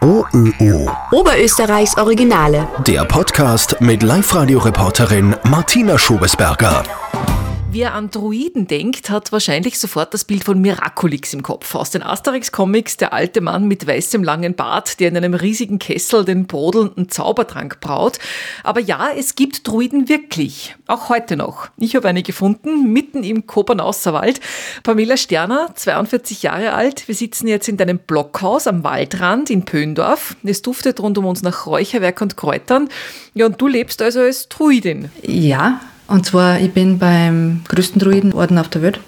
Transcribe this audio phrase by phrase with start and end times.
[0.00, 0.90] OÖO.
[1.12, 2.66] Oberösterreichs Originale.
[2.86, 6.82] Der Podcast mit Live-Radio-Reporterin Martina Schobesberger.
[7.74, 11.74] Wer an Druiden denkt, hat wahrscheinlich sofort das Bild von Miraculix im Kopf.
[11.74, 16.26] Aus den Asterix-Comics der alte Mann mit weißem langen Bart, der in einem riesigen Kessel
[16.26, 18.18] den brodelnden Zaubertrank braut.
[18.62, 20.76] Aber ja, es gibt Druiden wirklich.
[20.86, 21.70] Auch heute noch.
[21.78, 24.40] Ich habe eine gefunden, mitten im Kobernauser Wald.
[24.82, 27.08] Pamela Sterner, 42 Jahre alt.
[27.08, 30.36] Wir sitzen jetzt in deinem Blockhaus am Waldrand in Pöndorf.
[30.44, 32.90] Es duftet rund um uns nach Räucherwerk und Kräutern.
[33.32, 35.10] Ja, und du lebst also als Druidin.
[35.22, 35.80] Ja,
[36.12, 39.00] und zwar, ich bin beim größten Druidenorden auf der Welt.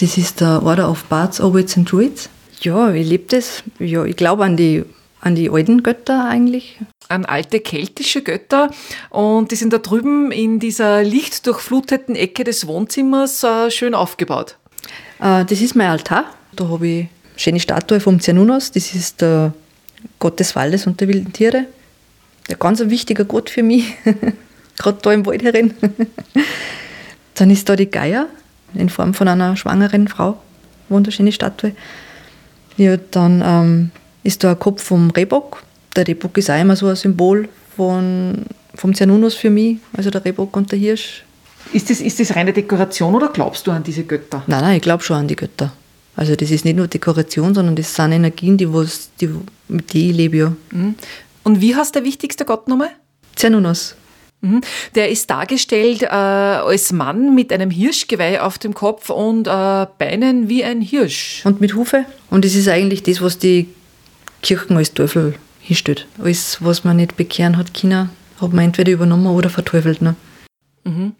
[0.00, 2.28] Das ist der Order of Bards, Owids and Druids.
[2.60, 3.62] Ja, ich lebe das.
[3.78, 4.84] Ja, ich glaube an die,
[5.20, 6.78] an die alten Götter eigentlich.
[7.08, 8.70] An alte keltische Götter.
[9.10, 14.56] Und die sind da drüben in dieser lichtdurchfluteten Ecke des Wohnzimmers äh, schön aufgebaut.
[15.20, 16.24] Äh, das ist mein Altar.
[16.56, 18.72] Da habe ich eine schöne Statue vom Cernunnos.
[18.72, 19.52] Das ist der
[20.18, 21.66] Gott des Waldes und der wilden Tiere.
[22.48, 23.94] Ein ganz wichtiger Gott für mich.
[24.78, 25.74] gerade da im Wald herin.
[27.34, 28.26] Dann ist da die Geier
[28.74, 30.38] in Form von einer schwangeren Frau.
[30.88, 31.72] Wunderschöne Statue.
[32.76, 33.90] Ja, dann ähm,
[34.22, 35.62] ist da ein Kopf vom Rehbock.
[35.96, 40.24] Der Rehbock ist auch immer so ein Symbol von, vom Cernunnos für mich, also der
[40.24, 41.24] Rehbock und der Hirsch.
[41.72, 44.42] Ist das, ist das reine Dekoration oder glaubst du an diese Götter?
[44.46, 45.72] Nein, nein, ich glaube schon an die Götter.
[46.16, 49.28] Also das ist nicht nur Dekoration, sondern das sind Energien, die, was, die
[49.68, 50.36] mit denen ich lebe.
[50.36, 50.52] Ja.
[50.70, 50.94] Mhm.
[51.44, 52.90] Und wie heißt der wichtigste Gott nochmal?
[53.36, 53.94] Cernunnos.
[54.40, 54.60] Mhm.
[54.94, 60.48] Der ist dargestellt äh, als Mann mit einem Hirschgeweih auf dem Kopf und äh, Beinen
[60.48, 61.42] wie ein Hirsch.
[61.44, 62.04] Und mit Hufe.
[62.30, 63.68] Und es ist eigentlich das, was die
[64.42, 66.06] Kirchen als Teufel hinstellt.
[66.22, 70.02] Alles, was man nicht bekehren hat China, hat man entweder übernommen oder verteufelt.
[70.02, 70.14] Ne?
[70.84, 71.12] Mhm.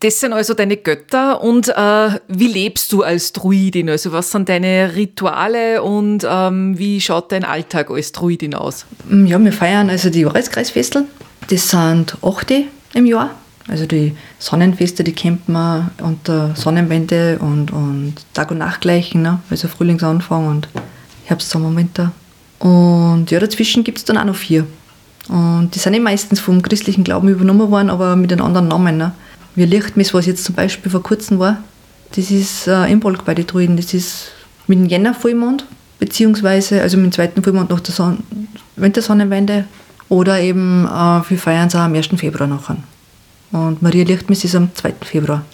[0.00, 3.90] Das sind also deine Götter und äh, wie lebst du als Druidin?
[3.90, 8.86] Also was sind deine Rituale und ähm, wie schaut dein Alltag als Druidin aus?
[9.10, 11.04] Ja, wir feiern also die Jahreskreisfestel
[11.50, 13.30] das sind achte im Jahr.
[13.68, 19.40] Also die Sonnenfeste, die kennt man unter Sonnenwende und, und Tag- und Nachtgleichen, ne?
[19.50, 20.68] also Frühlingsanfang und
[21.24, 22.12] Herbst, Sommer, Winter.
[22.58, 24.66] Und ja, dazwischen gibt es dann auch noch vier.
[25.28, 28.96] Und die sind eh meistens vom christlichen Glauben übernommen worden, aber mit einem anderen Namen.
[28.96, 29.12] Ne?
[29.54, 31.58] Wie Lichtmess, was jetzt zum Beispiel vor kurzem war,
[32.16, 33.76] das ist äh, Imbolg bei den Druiden.
[33.76, 34.28] Das ist
[34.66, 35.64] mit dem Jänner-Vollmond,
[36.00, 38.18] beziehungsweise also mit dem zweiten Vollmond nach der Son
[38.76, 39.66] Wintersonnenwende
[40.10, 42.08] oder eben, äh, wir feiern es am 1.
[42.16, 42.76] Februar nachher.
[43.52, 44.94] Und Maria Lichtmess ist am 2.
[45.02, 45.44] Februar.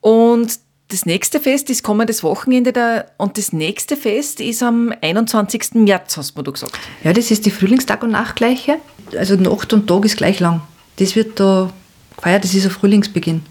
[0.00, 5.74] Und das nächste Fest ist kommendes Wochenende da, und das nächste Fest ist am 21.
[5.74, 6.78] März, hast du gesagt.
[7.04, 8.76] Ja, das ist die Frühlingstag- und Nachtgleiche.
[9.16, 10.62] Also Nacht und Tag ist gleich lang.
[10.96, 11.70] Das wird da
[12.16, 13.42] gefeiert, das ist ein Frühlingsbeginn.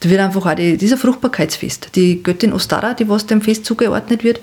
[0.00, 1.94] Da wird einfach auch die, dieser Fruchtbarkeitsfest.
[1.94, 4.40] Die Göttin Ostara, die was dem Fest zugeordnet wird,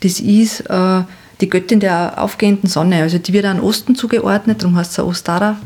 [0.00, 1.02] das ist äh,
[1.40, 3.02] die Göttin der aufgehenden Sonne.
[3.02, 5.56] Also die wird an Osten zugeordnet, darum heißt sie Ostara.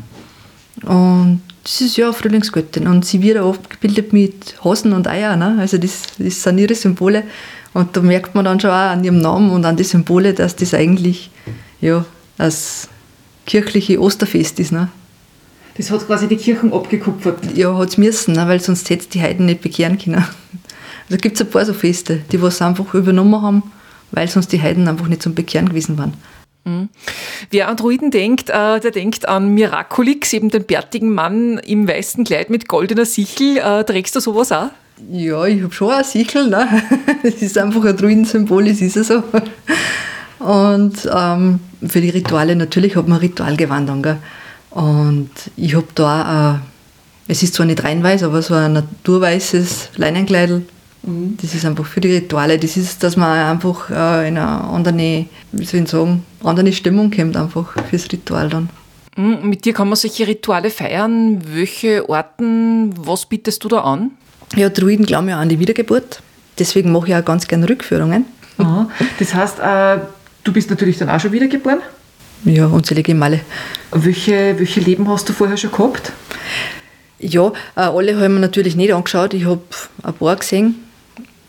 [0.83, 2.87] Und das ist ja Frühlingsgöttin.
[2.87, 5.35] Und sie wird auch oft gebildet mit Hosen und Eier.
[5.35, 5.57] Ne?
[5.59, 7.23] Also das, das sind ihre Symbole.
[7.73, 10.55] Und da merkt man dann schon auch an ihrem Namen und an die Symbole, dass
[10.55, 11.29] das eigentlich
[11.81, 12.05] ja,
[12.37, 12.87] das
[13.45, 14.71] kirchliche Osterfest ist.
[14.71, 14.89] Ne?
[15.75, 17.55] Das hat quasi die Kirchen abgekupfert.
[17.55, 18.47] Ja, hat es müssen, ne?
[18.47, 20.25] weil sonst hätte die Heiden nicht bekehren können.
[21.07, 23.63] Also gibt es ein paar so Feste, die was einfach übernommen haben
[24.11, 26.13] weil sonst die Heiden einfach nicht zum Bekehren gewesen waren.
[26.65, 26.89] Mhm.
[27.51, 32.23] Wer an Druiden denkt, äh, der denkt an Miraculix, eben den bärtigen Mann im weißen
[32.23, 33.57] Kleid mit goldener Sichel.
[33.57, 34.69] Äh, trägst du sowas auch?
[35.11, 36.47] Ja, ich habe schon ein Sichel.
[36.47, 36.67] Ne?
[37.23, 39.23] Das ist einfach ein Druidensymbol, das ist ja so.
[40.39, 44.03] Und ähm, für die Rituale, natürlich hat man Ritualgewand an.
[44.03, 44.17] Gell?
[44.71, 49.91] Und ich habe da, äh, es ist zwar nicht rein weiß, aber so ein naturweißes
[49.97, 50.65] Leinenkleidel
[51.05, 51.37] Mhm.
[51.41, 52.57] Das ist einfach für die Rituale.
[52.57, 57.11] Das ist, dass man einfach äh, in eine andere, wie soll ich sagen, andere Stimmung
[57.11, 58.69] kommt einfach fürs Ritual dann.
[59.15, 61.41] Mhm, mit dir kann man solche Rituale feiern.
[61.53, 64.11] Welche Orten, was bietest du da an?
[64.55, 66.21] Ja, Druiden glauben ja an die Wiedergeburt.
[66.59, 68.25] Deswegen mache ich auch ganz gerne Rückführungen.
[68.57, 68.89] Aha.
[69.19, 69.99] Das heißt, äh,
[70.43, 71.79] du bist natürlich dann auch schon wiedergeboren?
[72.45, 73.41] Ja, unzählige Male.
[73.91, 76.11] Welche, welche Leben hast du vorher schon gehabt?
[77.19, 79.33] Ja, äh, alle haben wir natürlich nicht angeschaut.
[79.33, 79.61] Ich habe
[80.03, 80.84] ein paar gesehen.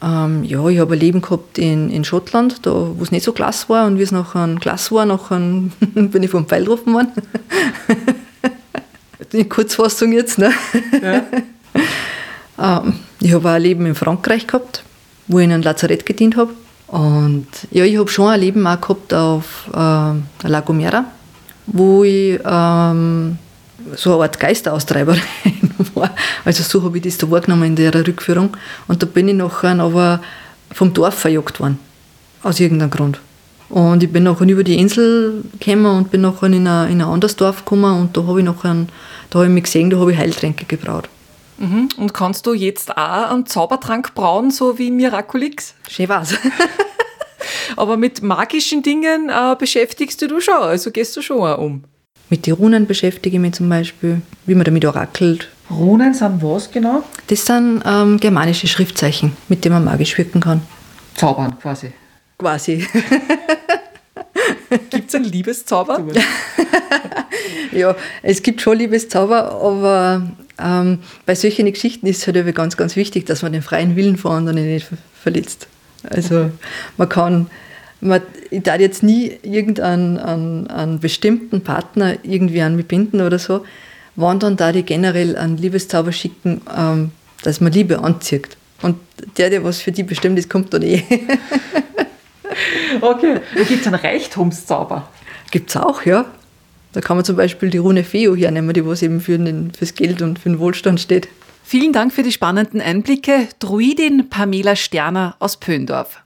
[0.07, 3.33] Ähm, ja, ich habe ein Leben gehabt in, in Schottland, da wo es nicht so
[3.33, 5.39] klasse war und wie es nachher klasse war, nachher
[5.95, 7.13] bin ich vom Pfeil getroffen worden.
[9.33, 10.39] in Kurzfassung jetzt.
[10.39, 10.53] Ne?
[11.03, 11.23] Ja.
[12.83, 14.85] ähm, ich habe ein Leben in Frankreich gehabt,
[15.27, 16.53] wo ich in einem Lazarett gedient habe.
[16.87, 21.07] Und ja, ich habe schon ein Leben auch gehabt auf äh, La Gomera,
[21.67, 23.39] wo ich ähm,
[23.97, 25.23] so eine Art Geisteraustreiberin
[25.95, 26.11] war.
[26.45, 28.57] Also so habe ich das da wahrgenommen in der Rückführung.
[28.89, 30.21] Und da bin ich nachher aber
[30.73, 31.79] vom Dorf verjagt worden.
[32.43, 33.21] Aus irgendeinem Grund.
[33.69, 37.09] Und ich bin nachher über die Insel gekommen und bin nachher in ein, in ein
[37.09, 38.87] anderes Dorf gekommen und da habe ich nachher,
[39.31, 41.09] da habe ich mich gesehen, da habe ich Heiltränke gebraut.
[41.59, 41.89] Mhm.
[41.97, 45.75] Und kannst du jetzt auch einen Zaubertrank brauen, so wie Miraculix?
[45.89, 46.35] Schön war's.
[47.77, 51.85] Aber mit magischen Dingen äh, beschäftigst du dich schon, also gehst du schon auch um.
[52.29, 55.49] Mit den Runen beschäftige ich mich zum Beispiel, wie man damit orakelt.
[55.71, 57.03] Runen sind was genau?
[57.29, 60.63] Das sind ähm, germanische Schriftzeichen, mit denen man magisch wirken kann.
[61.15, 61.93] Zaubern quasi.
[62.39, 62.87] Quasi.
[64.91, 66.05] Gibt es einen Liebeszauber?
[67.73, 70.23] ja, es gibt schon Liebeszauber, aber
[70.59, 74.17] ähm, bei solchen Geschichten ist es halt ganz, ganz wichtig, dass man den freien Willen
[74.17, 74.89] von anderen nicht
[75.23, 75.69] verletzt.
[76.09, 76.51] Also okay.
[76.97, 77.51] man kann,
[78.01, 83.39] man, ich darf jetzt nie irgendeinen einen, einen bestimmten Partner irgendwie an mich binden oder
[83.39, 83.65] so,
[84.17, 87.13] wann dann da die generell einen Liebeszauber schicken, ähm,
[87.43, 88.57] dass man Liebe anzieht.
[88.83, 88.97] Und
[89.39, 91.03] der, der was für die bestimmt ist, kommt dann eh.
[93.01, 95.09] okay, da gibt es einen Reichtumszauber.
[95.51, 96.27] Gibt es auch, ja.
[96.93, 99.95] Da kann man zum Beispiel die Rune Feo hernehmen, die was eben für den, fürs
[99.95, 101.29] Geld und für den Wohlstand steht.
[101.69, 106.21] Vielen Dank für die spannenden Einblicke, Druidin Pamela Sterner aus Pöndorf.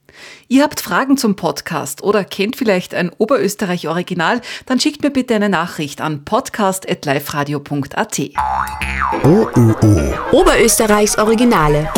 [0.47, 5.49] Ihr habt Fragen zum Podcast oder kennt vielleicht ein Oberösterreich-Original, dann schickt mir bitte eine
[5.49, 8.21] Nachricht an podcast.liferadio.at.
[10.31, 11.89] Oberösterreichs Originale.